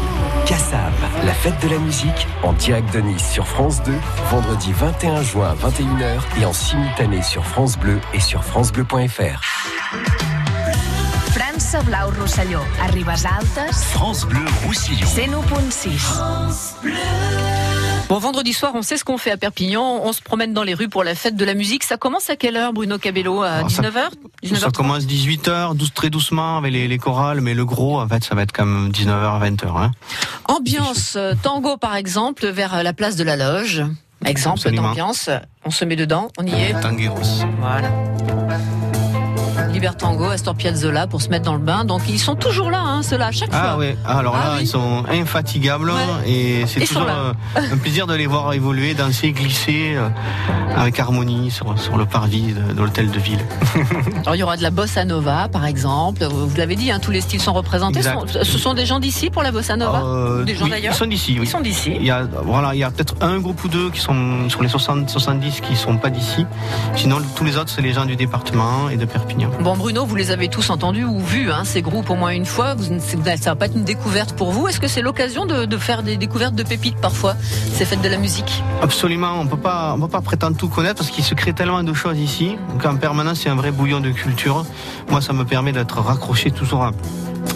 Kassav. 0.48 0.92
La 1.26 1.32
fête 1.32 1.54
de 1.62 1.70
la 1.70 1.78
musique 1.78 2.26
en 2.42 2.54
direct 2.54 2.92
de 2.92 3.02
Nice 3.02 3.34
sur 3.34 3.48
France 3.48 3.84
2, 3.84 3.94
vendredi 4.32 4.74
21 4.74 5.22
juin 5.22 5.50
à 5.50 5.54
21h 5.54 6.42
et 6.42 6.46
en 6.46 6.54
simultané 6.54 7.22
sur 7.22 7.46
France 7.46 7.78
Bleu 7.78 8.00
et 8.16 8.20
sur 8.20 8.44
francebleu.fr. 8.44 9.44
France 11.36 11.76
Blau 11.86 12.10
Rosselló, 12.20 12.62
a 12.82 12.86
Altes. 12.86 13.76
France 13.76 14.26
Bleu 14.26 14.42
Roussillon. 14.66 15.06
101.6. 15.06 17.57
Bon, 18.10 18.20
vendredi 18.20 18.54
soir, 18.54 18.72
on 18.74 18.82
sait 18.82 18.96
ce 18.96 19.04
qu'on 19.04 19.18
fait 19.18 19.32
à 19.32 19.38
Perpignan. 19.38 20.00
On 20.02 20.14
se 20.14 20.22
promène 20.22 20.54
dans 20.54 20.64
les 20.64 20.74
rues 20.74 20.88
pour 20.88 21.04
la 21.04 21.14
fête 21.14 21.36
de 21.36 21.44
la 21.44 21.54
musique. 21.54 21.84
Ça 21.84 21.98
commence 21.98 22.30
à 22.30 22.38
quelle 22.38 22.56
heure, 22.56 22.72
Bruno 22.72 22.98
Cabello 22.98 23.42
À 23.44 23.64
19h, 23.64 24.12
Ça, 24.56 24.72
commence 24.72 25.04
18h, 25.04 25.76
12, 25.76 25.94
très 25.94 26.10
doucement 26.10 26.58
avec 26.58 26.72
les, 26.72 26.98
chorales, 26.98 27.42
mais 27.42 27.54
le 27.54 27.66
gros, 27.66 28.00
en 28.00 28.08
fait, 28.08 28.24
ça 28.24 28.34
va 28.34 28.44
être 28.44 28.54
comme 28.54 28.92
19h, 28.92 29.56
20h. 29.56 29.78
Hein. 29.78 29.92
Ambiance 30.46 31.16
euh, 31.18 31.34
tango, 31.42 31.76
par 31.76 31.98
exemple, 31.98 32.48
vers 32.48 32.82
la 32.82 32.94
place 32.94 33.18
de 33.18 33.26
la 33.26 33.36
Loge. 33.36 33.84
Exemple 34.26 34.72
d'ambiance. 34.72 35.30
On 35.66 35.70
se 35.70 35.84
met 35.84 35.98
dedans, 35.98 36.30
on 36.38 36.46
y 36.46 36.54
est. 36.54 36.80
Tangueros. 36.80 37.46
Voilà. 37.60 37.92
Libertango, 39.78 40.26
Astor 40.26 40.56
Piazzolla 40.56 41.06
pour 41.06 41.22
se 41.22 41.30
mettre 41.30 41.46
dans 41.46 41.54
le 41.54 41.60
bain. 41.60 41.86
Donc 41.86 42.02
ils 42.10 42.18
sont 42.18 42.36
toujours 42.36 42.72
là, 42.72 42.80
hein, 42.80 43.04
ceux-là, 43.04 43.28
à 43.28 43.32
chaque 43.32 43.52
ah, 43.52 43.62
fois. 43.62 43.76
Oui. 43.78 43.96
Ah, 44.04 44.18
alors 44.18 44.34
là, 44.34 44.54
ah 44.54 44.58
ils 44.60 44.66
sont 44.66 45.04
infatigables 45.08 45.92
et 46.26 46.66
c'est 46.66 46.80
toujours 46.80 47.06
euh, 47.08 47.34
un 47.56 47.78
plaisir 47.78 48.08
de 48.08 48.16
les 48.16 48.26
voir 48.26 48.54
évoluer, 48.54 48.96
danser, 48.96 49.34
glisser 49.34 49.94
euh, 49.96 50.10
avec 50.76 51.00
harmonie 51.00 51.52
sur, 51.52 51.78
sur 51.78 51.96
le 51.96 52.08
parvis 52.08 52.54
de, 52.54 52.82
l'hôtel 52.82 53.12
de 53.12 53.20
ville. 53.20 53.40
alors 54.24 54.36
il 54.36 54.40
y 54.40 54.44
aura 54.44 54.58
de 54.58 54.64
la 54.64 54.72
bossa 54.72 55.06
nova, 55.06 55.48
par 55.48 55.66
exemple. 55.66 56.26
Vous 56.26 56.58
l'avez 56.58 56.76
dit, 56.76 56.90
hein, 56.90 57.00
tous 57.00 57.12
les 57.12 57.22
styles 57.22 57.42
sont 57.42 57.54
représentés. 57.54 58.02
Ce 58.02 58.58
sont 58.58 58.74
des 58.74 58.88
gens 58.88 59.00
d'ici 59.00 59.30
pour 59.30 59.44
la 59.44 59.52
bossa 59.52 59.76
nova 59.76 60.02
euh, 60.04 60.44
Des 60.44 60.56
gens 60.56 60.68
d'ailleurs 60.68 60.96
Ils 60.96 60.98
sont 60.98 61.06
d'ici, 61.06 61.34
oui. 61.34 61.46
Ils 61.46 61.50
sont 61.50 61.62
d'ici. 61.62 61.94
Il 61.96 62.06
y 62.06 62.10
a, 62.10 62.24
voilà, 62.44 62.74
il 62.74 62.80
y 62.80 62.84
a 62.84 62.90
peut-être 62.90 63.14
un 63.22 63.38
groupe 63.38 63.64
ou 63.64 63.68
deux 63.68 63.92
qui 63.92 64.00
sont 64.00 64.50
sur 64.50 64.64
les 64.64 64.70
60, 64.70 65.08
70 65.08 65.62
qui 65.62 65.76
sont 65.76 65.98
pas 65.98 66.10
d'ici. 66.10 66.48
Sinon, 66.96 67.18
tous 67.36 67.44
les 67.44 67.58
autres, 67.58 67.70
c'est 67.70 67.84
les 67.84 67.94
gens 67.94 68.06
du 68.06 68.16
département 68.16 68.90
et 68.90 68.98
de 68.98 69.06
Perpignan. 69.06 69.50
Bon, 69.62 69.67
Bruno, 69.76 70.06
vous 70.06 70.16
les 70.16 70.32
avez 70.32 70.48
tous 70.48 70.70
entendus 70.70 71.04
ou 71.04 71.20
vus, 71.20 71.52
hein, 71.52 71.64
ces 71.64 71.82
groupes 71.82 72.10
au 72.10 72.16
moins 72.16 72.30
une 72.30 72.46
fois. 72.46 72.76
Vous, 72.76 72.86
ça 72.86 73.50
va 73.50 73.56
pas 73.56 73.66
être 73.66 73.76
une 73.76 73.84
découverte 73.84 74.34
pour 74.34 74.52
vous. 74.52 74.68
Est-ce 74.68 74.80
que 74.80 74.88
c'est 74.88 75.02
l'occasion 75.02 75.46
de, 75.46 75.78
faire 75.78 76.04
des 76.04 76.16
découvertes 76.16 76.56
de 76.56 76.64
pépites 76.64 76.98
parfois, 76.98 77.36
ces 77.74 77.86
fêtes 77.86 78.02
de 78.02 78.10
la 78.10 78.18
musique? 78.18 78.64
Absolument. 78.82 79.40
On 79.40 79.48
peut 79.48 79.58
pas, 79.58 79.98
peut 80.00 80.08
pas 80.08 80.22
prétendre 80.22 80.58
tout 80.58 80.70
connaître 80.70 80.96
parce 80.96 81.10
qu'il 81.10 81.24
se 81.24 81.34
crée 81.34 81.54
tellement 81.54 81.84
de 81.84 81.94
choses 81.94 82.18
ici. 82.18 82.56
qu'en 82.82 82.96
permanence, 82.96 83.40
c'est 83.42 83.50
un 83.50 83.56
vrai 83.56 83.72
bouillon 83.72 84.00
de 84.00 84.12
culture. 84.12 84.66
Moi, 85.10 85.22
ça 85.22 85.34
me 85.34 85.44
permet 85.44 85.72
d'être 85.72 86.00
raccroché 86.00 86.52
toujours 86.52 86.84
à 86.84 86.92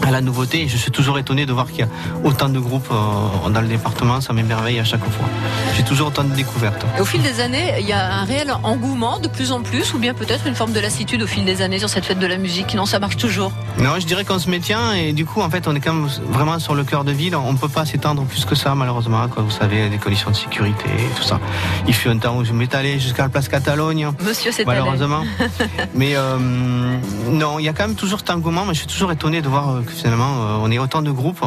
à 0.05 0.11
la 0.11 0.21
nouveauté. 0.21 0.67
Je 0.67 0.77
suis 0.77 0.91
toujours 0.91 1.17
étonné 1.19 1.45
de 1.45 1.53
voir 1.53 1.67
qu'il 1.67 1.79
y 1.79 1.83
a 1.83 1.87
autant 2.23 2.49
de 2.49 2.59
groupes 2.59 2.89
euh, 2.91 3.49
dans 3.49 3.61
le 3.61 3.67
département. 3.67 4.21
Ça 4.21 4.33
m'émerveille 4.33 4.79
à 4.79 4.83
chaque 4.83 5.03
fois. 5.03 5.27
J'ai 5.75 5.83
toujours 5.83 6.07
autant 6.07 6.23
de 6.23 6.33
découvertes. 6.33 6.85
au 6.99 7.05
fil 7.05 7.21
des 7.21 7.39
années, 7.39 7.75
il 7.79 7.87
y 7.87 7.93
a 7.93 8.21
un 8.21 8.23
réel 8.23 8.53
engouement 8.63 9.19
de 9.19 9.27
plus 9.27 9.51
en 9.51 9.61
plus, 9.61 9.93
ou 9.93 9.99
bien 9.99 10.13
peut-être 10.13 10.47
une 10.47 10.55
forme 10.55 10.73
de 10.73 10.79
lassitude 10.79 11.21
au 11.21 11.27
fil 11.27 11.45
des 11.45 11.61
années 11.61 11.79
sur 11.79 11.89
cette 11.89 12.05
fête 12.05 12.19
de 12.19 12.27
la 12.27 12.37
musique. 12.37 12.73
Non, 12.75 12.85
ça 12.85 12.99
marche 12.99 13.17
toujours. 13.17 13.51
Non, 13.77 13.99
je 13.99 14.05
dirais 14.05 14.25
qu'on 14.25 14.39
se 14.39 14.49
maintient 14.49 14.93
et 14.93 15.13
du 15.13 15.25
coup, 15.25 15.41
en 15.41 15.49
fait, 15.49 15.67
on 15.67 15.75
est 15.75 15.79
quand 15.79 15.93
même 15.93 16.09
vraiment 16.29 16.59
sur 16.59 16.75
le 16.75 16.83
cœur 16.83 17.03
de 17.03 17.11
ville. 17.11 17.35
On 17.35 17.53
ne 17.53 17.57
peut 17.57 17.69
pas 17.69 17.85
s'étendre 17.85 18.23
plus 18.23 18.45
que 18.45 18.55
ça, 18.55 18.75
malheureusement. 18.75 19.27
Quoi. 19.27 19.43
Vous 19.43 19.51
savez, 19.51 19.89
des 19.89 19.97
conditions 19.97 20.31
de 20.31 20.35
sécurité 20.35 20.85
et 20.97 21.15
tout 21.17 21.23
ça. 21.23 21.39
Il 21.87 21.93
fut 21.93 22.09
un 22.09 22.17
temps 22.17 22.37
où 22.37 22.43
je 22.43 22.53
m'étalais 22.53 22.99
jusqu'à 22.99 23.23
la 23.23 23.29
place 23.29 23.47
Catalogne. 23.47 24.09
Monsieur, 24.23 24.51
c'est 24.51 24.65
malheureusement. 24.65 25.23
mais 25.95 26.15
euh, 26.15 26.37
non, 27.29 27.59
il 27.59 27.65
y 27.65 27.69
a 27.69 27.73
quand 27.73 27.87
même 27.87 27.95
toujours 27.95 28.19
cet 28.19 28.29
engouement. 28.29 28.65
Mais 28.65 28.73
je 28.73 28.79
suis 28.79 28.87
toujours 28.87 29.11
étonné 29.11 29.41
de 29.41 29.47
voir 29.47 29.69
euh, 29.69 29.80
que 29.81 29.91
finalement, 29.91 30.23
euh, 30.25 30.59
on 30.61 30.71
est 30.71 30.79
autant 30.79 31.01
de 31.01 31.11
groupes. 31.11 31.43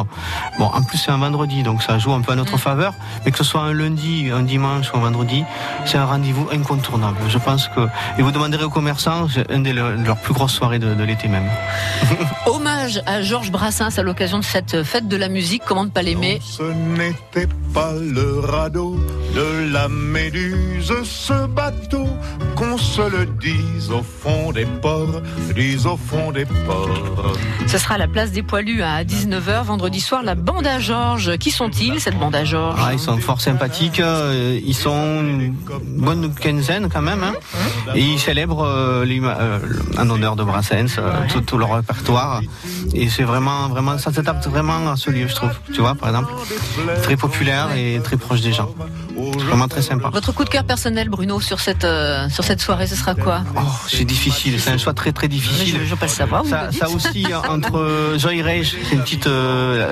Bon, 0.59 0.65
en 0.65 0.83
plus, 0.83 0.97
c'est 0.97 1.11
un 1.11 1.17
vendredi, 1.17 1.63
donc 1.63 1.81
ça 1.81 1.97
joue 1.97 2.13
un 2.13 2.21
peu 2.21 2.31
à 2.31 2.35
notre 2.35 2.57
faveur. 2.57 2.93
Mais 3.25 3.31
que 3.31 3.37
ce 3.37 3.43
soit 3.43 3.61
un 3.61 3.73
lundi, 3.73 4.29
un 4.33 4.43
dimanche 4.43 4.91
ou 4.93 4.97
un 4.97 5.01
vendredi, 5.01 5.43
c'est 5.85 5.97
un 5.97 6.05
rendez-vous 6.05 6.47
incontournable. 6.51 7.17
Je 7.29 7.37
pense 7.37 7.67
que. 7.69 7.87
Et 8.17 8.21
vous 8.21 8.31
demanderez 8.31 8.63
aux 8.63 8.69
commerçants, 8.69 9.27
c'est 9.27 9.49
une 9.51 9.63
de 9.63 9.71
leurs 9.71 10.17
plus 10.17 10.33
grosses 10.33 10.53
soirées 10.53 10.79
de, 10.79 11.03
l'été 11.03 11.27
même. 11.27 11.49
Hommage 12.45 13.01
à 13.05 13.21
Georges 13.21 13.51
Brassens 13.51 13.97
à 13.97 14.03
l'occasion 14.03 14.39
de 14.39 14.43
cette 14.43 14.83
fête 14.83 15.07
de 15.07 15.17
la 15.17 15.29
musique. 15.29 15.63
Comment 15.65 15.85
ne 15.85 15.89
pas 15.89 16.01
l'aimer? 16.01 16.39
Ce 16.43 16.63
n'était 16.63 17.47
pas 17.73 17.93
le 17.93 18.39
radeau 18.39 18.99
de 19.35 19.71
la 19.71 19.87
méduse, 19.89 20.93
ce 21.03 21.45
bateau 21.47 22.07
qu'on 22.55 22.77
se 22.77 23.01
le 23.01 23.25
dise 23.25 23.91
au 23.91 24.01
fond 24.01 24.51
des 24.51 24.65
ports, 24.65 25.21
dise 25.53 25.85
au 25.85 25.97
fond 25.97 26.31
des 26.31 26.45
ports. 26.45 27.35
Ce 27.67 27.77
sera 27.77 27.95
à 27.95 27.97
la 27.97 28.07
place 28.07 28.31
des 28.31 28.43
poilus 28.43 28.81
à 28.81 29.03
19h 29.03 29.63
vendredi 29.63 29.99
soir, 29.99 30.23
la 30.23 30.35
bande 30.35 30.65
à 30.65 30.79
Georges. 30.79 31.37
Qui 31.37 31.51
sont-ils, 31.51 31.99
cette 31.99 32.17
bande 32.17 32.35
à 32.35 32.45
Georges 32.45 32.79
ah, 32.81 32.93
Ils 32.93 32.99
sont 32.99 33.17
fort 33.17 33.41
sympathiques, 33.41 33.99
euh, 33.99 34.59
ils 34.63 34.75
sont 34.75 35.21
une 35.21 35.53
bonne 35.97 36.33
quinzaine 36.33 36.89
quand 36.89 37.01
même, 37.01 37.23
hein. 37.23 37.33
et 37.95 38.01
ils 38.01 38.19
célèbrent 38.19 38.65
euh, 38.65 39.05
euh, 39.05 39.59
en 39.97 40.09
honneur 40.09 40.35
de 40.35 40.43
Brassens 40.43 41.01
tout, 41.45 41.57
leur 41.57 41.75
répertoire. 41.75 42.41
Et 42.93 43.09
c'est 43.09 43.23
vraiment, 43.23 43.67
vraiment, 43.67 43.97
ça 43.97 44.13
s'adapte 44.13 44.47
vraiment 44.47 44.91
à 44.91 44.95
ce 44.95 45.09
lieu, 45.09 45.27
je 45.27 45.35
trouve. 45.35 45.51
Tu 45.73 45.81
vois, 45.81 45.95
par 45.95 46.09
exemple, 46.09 46.31
très 47.03 47.17
populaire 47.17 47.69
et 47.75 47.99
très 48.03 48.17
proche 48.17 48.41
des 48.41 48.53
gens. 48.53 48.69
Vraiment 49.47 49.67
très 49.67 49.81
sympa. 49.81 50.09
Votre 50.09 50.33
coup 50.33 50.43
de 50.43 50.49
cœur 50.49 50.65
personnel, 50.65 51.09
Bruno, 51.09 51.41
sur 51.41 51.59
cette, 51.59 51.87
sur 52.29 52.44
cette 52.45 52.61
soirée, 52.61 52.85
ce 52.85 52.95
sera 52.95 53.15
quoi 53.15 53.41
oh, 53.57 53.61
C'est 53.87 54.05
difficile, 54.05 54.59
c'est 54.59 54.69
un 54.69 54.77
choix 54.77 54.93
très 54.93 55.11
très 55.11 55.27
difficile. 55.27 55.79
je, 55.81 55.85
je 55.85 55.95
peux 55.95 56.05
le 56.05 56.11
savoir. 56.11 56.45
Ça, 56.45 56.71
ça 56.71 56.89
aussi, 56.89 57.25
entre 57.49 58.13
Joy 58.17 58.43
Rage, 58.43 58.75
c'est 58.87 58.95
une 58.95 59.01
petite 59.01 59.27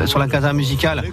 sur 0.05 0.19
la 0.19 0.27
casa 0.27 0.53
musicale. 0.53 1.03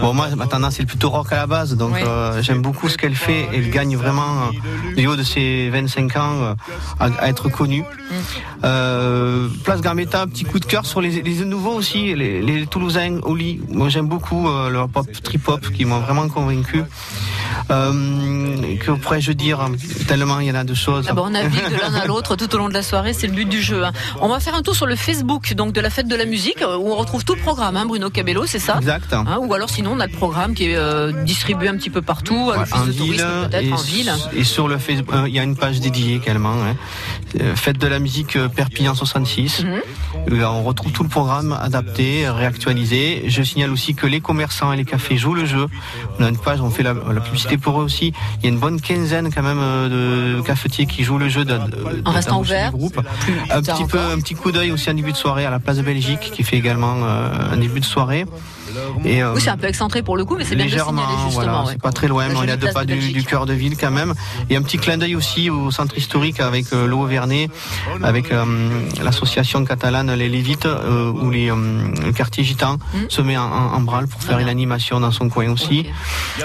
Bon, 0.00 0.14
moi, 0.14 0.28
ma 0.36 0.46
tendance 0.46 0.76
c'est 0.76 0.86
plutôt 0.86 1.10
rock 1.10 1.32
à 1.32 1.36
la 1.36 1.46
base, 1.46 1.76
donc 1.76 1.94
j'aime 2.40 2.62
beaucoup 2.62 2.88
ce 2.88 2.96
qu'elle 2.96 3.14
fait. 3.14 3.46
Elle 3.52 3.70
gagne 3.70 3.96
vraiment, 3.96 4.50
du 4.96 5.06
haut 5.06 5.16
de 5.16 5.22
ses 5.22 5.68
25 5.70 6.16
ans, 6.16 6.54
à, 6.98 7.28
être 7.28 7.48
connue. 7.50 7.84
Mm. 8.62 9.48
Place 9.64 9.82
Gambetta, 9.82 10.26
petit 10.26 10.44
coup 10.44 10.58
de 10.58 10.64
cœur 10.64 10.86
sur 10.86 11.02
les, 11.02 11.22
les 11.22 11.44
nouveaux 11.44 11.74
aussi, 11.74 12.14
les, 12.14 12.40
les 12.40 12.66
Toulousains, 12.66 13.20
Oli. 13.22 13.60
Moi, 13.68 13.90
j'aime 13.90 14.08
beaucoup 14.08 14.48
leur 14.70 14.88
pop, 14.88 15.06
trip-hop, 15.22 15.60
qui 15.72 15.84
m'ont 15.84 16.00
vraiment 16.00 16.28
convaincu. 16.28 16.82
Euh, 17.70 18.76
que 18.78 18.92
pourrais-je 18.92 19.32
dire? 19.32 19.68
Tellement 20.06 20.40
il 20.40 20.46
y 20.46 20.50
en 20.50 20.54
a 20.54 20.64
de 20.64 20.74
Ah 20.88 21.14
on 21.16 21.30
navigue 21.30 21.68
de 21.70 21.80
l'un 21.80 21.94
à 21.94 22.06
l'autre 22.06 22.36
tout 22.36 22.52
au 22.54 22.58
long 22.58 22.68
de 22.68 22.74
la 22.74 22.82
soirée, 22.82 23.12
c'est 23.12 23.26
le 23.26 23.32
but 23.32 23.48
du 23.48 23.60
jeu. 23.60 23.84
Hein. 23.84 23.92
On 24.20 24.28
va 24.28 24.40
faire 24.40 24.54
un 24.54 24.62
tour 24.62 24.74
sur 24.74 24.86
le 24.86 24.96
Facebook 24.96 25.54
donc 25.54 25.72
de 25.72 25.80
la 25.80 25.90
fête 25.90 26.08
de 26.08 26.16
la 26.16 26.24
musique 26.24 26.60
où 26.60 26.90
on 26.90 26.96
retrouve 26.96 27.24
tout 27.24 27.34
le 27.34 27.40
programme, 27.40 27.76
hein, 27.76 27.86
Bruno 27.86 28.10
Cabello, 28.10 28.46
c'est 28.46 28.58
ça? 28.58 28.76
Exact. 28.78 29.12
Hein, 29.12 29.38
ou 29.40 29.52
alors 29.54 29.70
sinon 29.70 29.92
on 29.94 30.00
a 30.00 30.06
le 30.06 30.12
programme 30.12 30.54
qui 30.54 30.70
est 30.70 30.76
euh, 30.76 31.24
distribué 31.24 31.68
un 31.68 31.76
petit 31.76 31.90
peu 31.90 32.02
partout, 32.02 32.52
en, 32.54 32.82
ville, 32.84 33.24
et 33.52 33.72
en 33.72 33.76
ville. 33.76 34.12
Et 34.34 34.44
sur 34.44 34.68
le 34.68 34.78
Facebook, 34.78 35.14
euh, 35.14 35.28
il 35.28 35.34
y 35.34 35.38
a 35.38 35.42
une 35.42 35.56
page 35.56 35.80
dédiée 35.80 36.16
également. 36.16 36.54
Fête 37.54 37.78
de 37.78 37.86
la 37.86 37.98
musique 37.98 38.38
Perpignan 38.54 38.94
66. 38.94 39.64
Mhm. 39.64 40.42
On 40.42 40.62
retrouve 40.62 40.92
tout 40.92 41.02
le 41.02 41.08
programme 41.08 41.52
adapté, 41.60 42.28
réactualisé. 42.28 43.24
Je 43.26 43.42
signale 43.42 43.70
aussi 43.70 43.94
que 43.94 44.06
les 44.06 44.20
commerçants 44.20 44.72
et 44.72 44.76
les 44.76 44.84
cafés 44.84 45.16
jouent 45.16 45.34
le 45.34 45.44
jeu. 45.44 45.66
On 46.18 46.24
a 46.24 46.28
une 46.28 46.38
page, 46.38 46.60
on 46.60 46.70
fait 46.70 46.82
la, 46.82 46.94
la 46.94 47.20
publicité 47.20 47.58
pour 47.58 47.80
eux 47.80 47.84
aussi. 47.84 48.12
Il 48.38 48.44
y 48.44 48.46
a 48.46 48.48
une 48.50 48.58
bonne 48.58 48.80
quinzaine 48.80 49.32
quand 49.32 49.42
même 49.42 49.60
euh, 49.60 50.36
de 50.36 50.40
cafetiers 50.42 50.75
qui 50.84 51.04
jouent 51.04 51.16
le 51.16 51.30
jeu 51.30 51.46
de, 51.46 51.58
en 52.04 52.10
restant 52.10 52.40
ouvert. 52.40 52.72
Groupe. 52.72 53.00
un 53.50 53.62
petit 53.62 53.84
peu, 53.86 53.98
un 53.98 54.18
petit 54.18 54.34
coup 54.34 54.52
d'œil 54.52 54.72
aussi 54.72 54.90
en 54.90 54.94
début 54.94 55.12
de 55.12 55.16
soirée 55.16 55.46
à 55.46 55.50
la 55.50 55.58
place 55.58 55.78
de 55.78 55.82
Belgique 55.82 56.30
qui 56.32 56.42
fait 56.42 56.56
également 56.56 56.96
euh, 57.04 57.52
un 57.52 57.56
début 57.56 57.80
de 57.80 57.84
soirée. 57.86 58.26
Et, 59.04 59.22
euh, 59.22 59.34
oui, 59.34 59.40
c'est 59.40 59.50
un 59.50 59.56
peu 59.56 59.66
excentré 59.66 60.02
pour 60.02 60.16
le 60.16 60.24
coup, 60.24 60.36
mais 60.36 60.44
c'est 60.44 60.56
bien 60.56 60.66
de 60.66 60.70
signaler 60.70 60.92
justement. 61.24 61.30
Voilà, 61.30 61.64
C'est 61.70 61.80
pas 61.80 61.92
très 61.92 62.08
loin, 62.08 62.28
mais 62.28 62.36
on 62.36 62.42
est 62.44 62.50
à 62.50 62.56
deux 62.56 62.72
pas 62.72 62.84
du, 62.84 63.24
cœur 63.24 63.46
de 63.46 63.52
ville 63.52 63.76
quand 63.76 63.90
même. 63.90 64.14
Et 64.50 64.56
un 64.56 64.62
petit 64.62 64.78
clin 64.78 64.98
d'œil 64.98 65.16
aussi 65.16 65.50
au 65.50 65.70
centre 65.70 65.96
historique 65.96 66.40
avec 66.40 66.72
euh, 66.72 66.86
l'eau 66.86 67.04
Vernet, 67.04 67.48
avec 68.02 68.32
euh, 68.32 68.44
l'association 69.02 69.64
catalane 69.64 70.12
Les 70.14 70.28
Lévites, 70.28 70.66
où 70.66 71.30
les, 71.30 71.46
le 71.46 72.12
quartier 72.12 72.44
gitan 72.44 72.74
hmm. 72.74 73.08
se 73.08 73.22
met 73.22 73.36
en, 73.36 73.80
branle 73.80 74.08
pour 74.08 74.22
faire 74.22 74.38
une 74.38 74.48
animation 74.48 75.00
dans 75.00 75.12
son 75.12 75.28
coin 75.28 75.50
aussi. 75.50 75.86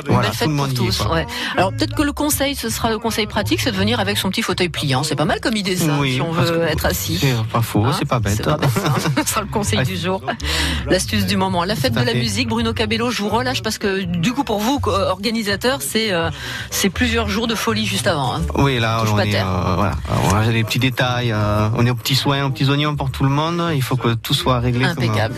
Voilà, 0.08 0.30
tout 0.30 0.48
le 0.48 0.54
monde 0.54 0.74
tous. 0.74 1.06
Ouais. 1.12 1.26
Alors 1.58 1.72
peut-être 1.72 1.96
que 1.96 2.04
le 2.04 2.14
conseil, 2.14 2.56
ce 2.56 2.70
sera 2.70 2.90
le 2.90 3.00
conseil 3.00 3.26
pratique, 3.28 3.62
c'est 3.62 3.72
de 3.72 3.78
venir 3.78 4.00
avec 4.00 4.18
son 4.18 4.30
petit 4.30 4.42
fauteuil 4.42 4.70
pliant. 4.70 5.04
C'est 5.04 5.16
pas 5.16 5.26
mal 5.26 5.40
comme 5.40 5.56
idée 5.56 5.76
ça, 5.76 5.86
si 6.04 6.22
on 6.22 6.32
veut 6.32 6.64
être 6.64 6.86
assis. 6.86 7.18
C'est 7.18 7.36
pas 7.52 7.62
faux, 7.62 7.86
hein 7.86 7.96
c'est 7.98 8.08
pas 8.08 8.20
bête. 8.20 8.44
Pas 8.44 8.58
bête 8.58 8.70
ce 9.26 9.32
sera 9.32 9.42
le 9.42 9.48
conseil 9.48 9.84
du 9.84 9.98
jour, 9.98 10.22
l'astuce 10.88 11.26
du 11.26 11.38
moment. 11.38 11.64
La 11.64 11.76
fête 11.76 11.94
de 11.94 12.02
la 12.02 12.14
musique, 12.22 12.50
Bruno 12.50 12.74
Cabello, 12.74 13.10
je 13.10 13.22
vous 13.22 13.30
relâche 13.30 13.63
parce 13.63 13.78
que 13.78 14.04
du 14.04 14.32
coup 14.32 14.44
pour 14.44 14.60
vous, 14.60 14.80
organisateur, 14.86 15.82
c'est 15.82 16.12
euh, 16.12 16.30
c'est 16.70 16.90
plusieurs 16.90 17.30
jours 17.30 17.48
de 17.48 17.56
folie 17.56 17.86
juste 17.86 18.08
avant. 18.08 18.36
Hein. 18.36 18.42
Oui, 18.56 18.80
là 18.80 19.04
on, 19.12 19.20
est, 19.20 19.36
euh, 19.36 19.75
voilà. 19.75 19.94
on 20.30 20.36
a 20.36 20.48
des 20.51 20.63
petits 20.63 20.80
détails, 20.80 21.32
euh, 21.32 21.70
on 21.75 21.86
est 21.86 21.90
aux 21.90 21.96
petits 21.96 22.16
soins, 22.16 22.46
aux 22.46 22.51
petits 22.51 22.70
oignons 22.70 22.96
pour 22.96 23.10
tout 23.10 23.24
le 23.24 23.30
monde. 23.30 23.72
Il 23.74 23.82
faut 23.82 23.98
que 23.98 24.13
tout 24.13 24.34
soit 24.34 24.60
réglé. 24.60 24.86
Impeccable. 24.86 25.36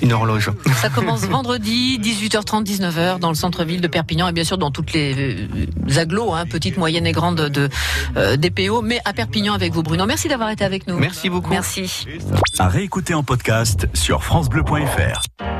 une 0.00 0.12
horloge. 0.12 0.50
Ça 0.80 0.88
commence 0.88 1.20
vendredi, 1.26 1.98
18h30, 2.02 2.64
19h, 2.64 3.18
dans 3.18 3.28
le 3.28 3.34
centre-ville 3.34 3.82
de 3.82 3.88
Perpignan 3.88 4.28
et 4.28 4.32
bien 4.32 4.44
sûr 4.44 4.56
dans 4.56 4.70
toutes 4.70 4.92
les 4.94 5.48
agglos, 5.96 6.32
hein, 6.32 6.46
petites, 6.46 6.78
moyennes 6.78 7.06
et 7.06 7.12
grandes 7.12 7.40
de 7.40 7.68
DPO, 8.36 8.80
mais 8.82 9.00
à 9.04 9.12
Perpignan 9.12 9.52
avec 9.52 9.74
vous, 9.74 9.82
Bruno. 9.82 10.06
Merci 10.06 10.28
d'avoir 10.28 10.50
été 10.50 10.64
avec 10.64 10.86
nous. 10.86 10.98
Merci 10.98 11.28
beaucoup. 11.28 11.50
Merci. 11.50 12.06
À 12.58 12.68
réécouter 12.68 13.12
en 13.12 13.22
podcast 13.22 13.88
sur 13.92 14.24
FranceBleu.fr. 14.24 15.59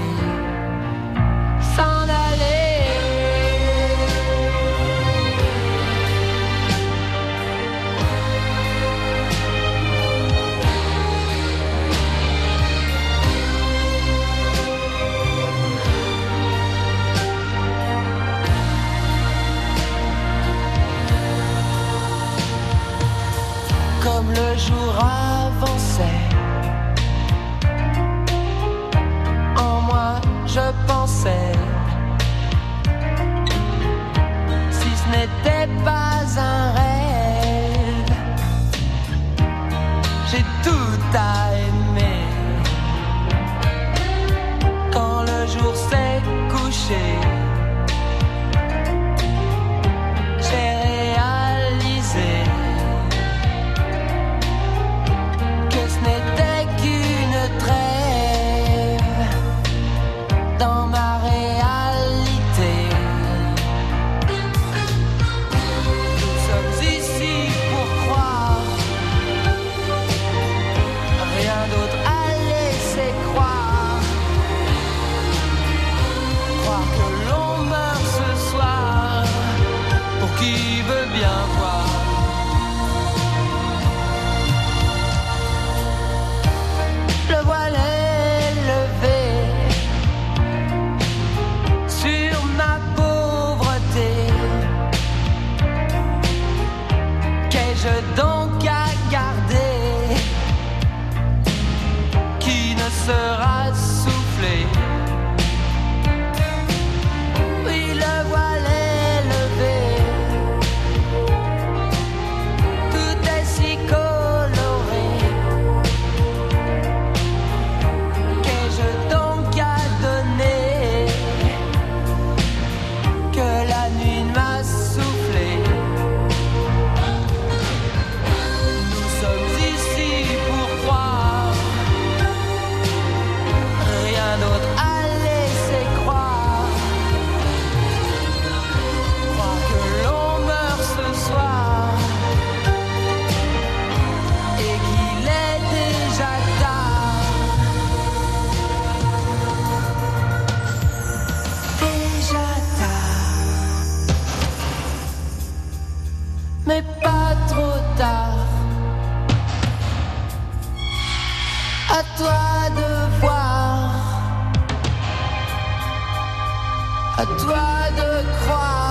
à 167.21 167.25
toi 167.25 167.65
de 167.97 168.45
croire. 168.45 168.90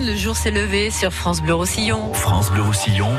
Le 0.00 0.16
jour 0.16 0.36
s'est 0.36 0.50
levé 0.50 0.90
sur 0.90 1.12
France 1.12 1.42
Bleu 1.42 1.54
Roussillon. 1.54 2.12
France 2.14 2.50
Bleu 2.50 2.62
Roussillon 2.62 3.10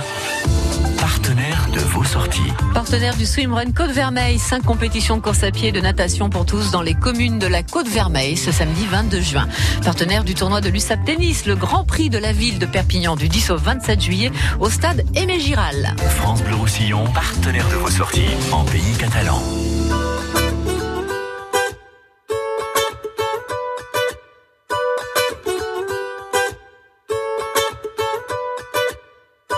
partenaire 1.03 1.67
de 1.73 1.79
vos 1.79 2.03
sorties. 2.03 2.53
Partenaire 2.73 3.15
du 3.15 3.25
Swimrun 3.25 3.71
Côte 3.71 3.91
Vermeille, 3.91 4.39
cinq 4.39 4.63
compétitions 4.63 5.17
de 5.17 5.21
course 5.21 5.43
à 5.43 5.51
pied 5.51 5.69
et 5.69 5.71
de 5.71 5.79
natation 5.79 6.29
pour 6.29 6.45
tous 6.45 6.71
dans 6.71 6.81
les 6.81 6.93
communes 6.93 7.39
de 7.39 7.47
la 7.47 7.61
Côte 7.61 7.87
Vermeille 7.87 8.37
ce 8.37 8.51
samedi 8.51 8.85
22 8.85 9.21
juin. 9.21 9.47
Partenaire 9.83 10.23
du 10.23 10.33
tournoi 10.33 10.61
de 10.61 10.69
l'USAP 10.69 11.03
Tennis, 11.05 11.45
le 11.45 11.55
Grand 11.55 11.83
Prix 11.83 12.09
de 12.09 12.17
la 12.17 12.31
ville 12.31 12.57
de 12.57 12.65
Perpignan 12.65 13.15
du 13.15 13.27
10 13.29 13.51
au 13.51 13.57
27 13.57 14.01
juillet 14.01 14.31
au 14.59 14.69
stade 14.69 15.03
Aimé 15.15 15.39
Giral. 15.39 15.95
France 15.97 16.41
Bleu 16.43 16.55
Roussillon, 16.55 17.05
partenaire 17.13 17.67
de 17.69 17.75
vos 17.75 17.89
sorties 17.89 18.21
en 18.51 18.63
pays 18.63 18.93
catalan. 18.97 19.41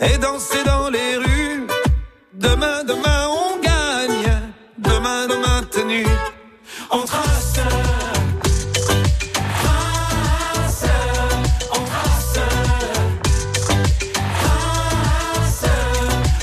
et 0.00 0.18
danser 0.18 0.62
dans 0.64 0.88
les 0.90 1.16
rues. 1.16 1.66
Demain, 2.32 2.84
demain, 2.84 3.28
on 3.28 3.58
gagne. 3.60 4.40
Demain, 4.78 5.26
demain, 5.26 5.62
tenu. 5.70 6.06
On. 6.90 7.00
Trace, 7.02 7.54
on 11.72 11.80
trace. 11.84 12.34
Trace, 14.40 15.64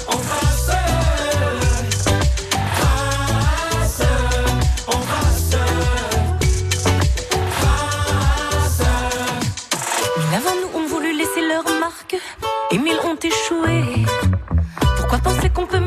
on 0.10 0.18
trace. 0.18 0.72
Trace, 2.78 4.02
on 4.88 5.00
trace. 5.08 5.50
Trace. 7.60 8.82
Mille 10.18 10.36
avant 10.36 10.56
nous 10.62 10.80
ont 10.80 10.88
voulu 10.88 11.14
laisser 11.18 11.42
leur 11.48 11.64
marque, 11.80 12.16
mille 12.78 13.00
ont 13.04 13.16
échoué. 13.16 14.06
Pourquoi 14.98 15.20
penser 15.20 15.50
qu'on 15.50 15.66
peut 15.66 15.80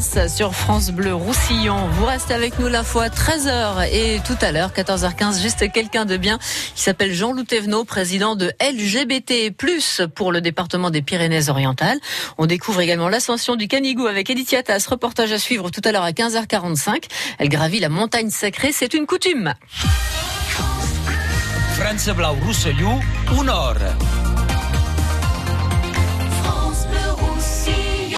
sur 0.00 0.54
France 0.54 0.90
Bleu 0.90 1.14
Roussillon. 1.14 1.88
Vous 1.92 2.04
restez 2.04 2.34
avec 2.34 2.58
nous 2.58 2.68
la 2.68 2.84
fois 2.84 3.08
13h 3.08 3.88
et 3.90 4.20
tout 4.26 4.36
à 4.42 4.52
l'heure, 4.52 4.70
14h15, 4.70 5.40
juste 5.40 5.72
quelqu'un 5.72 6.04
de 6.04 6.18
bien 6.18 6.38
qui 6.74 6.82
s'appelle 6.82 7.14
Jean-Loup 7.14 7.44
Thévenot, 7.44 7.84
président 7.84 8.36
de 8.36 8.52
LGBT+, 8.60 9.54
pour 10.14 10.32
le 10.32 10.42
département 10.42 10.90
des 10.90 11.00
Pyrénées-Orientales. 11.00 11.98
On 12.36 12.44
découvre 12.44 12.82
également 12.82 13.08
l'ascension 13.08 13.56
du 13.56 13.68
Canigou 13.68 14.06
avec 14.06 14.28
Edith 14.28 14.52
Yatas, 14.52 14.86
reportage 14.90 15.32
à 15.32 15.38
suivre 15.38 15.70
tout 15.70 15.82
à 15.84 15.92
l'heure 15.92 16.04
à 16.04 16.10
15h45. 16.10 17.04
Elle 17.38 17.48
gravit 17.48 17.80
la 17.80 17.88
montagne 17.88 18.28
sacrée, 18.28 18.72
c'est 18.72 18.92
une 18.92 19.06
coutume. 19.06 19.54
France 21.78 22.08
Blau 22.10 22.34
Roussillon, 22.44 23.00
une 23.40 23.48
heure. 23.48 23.78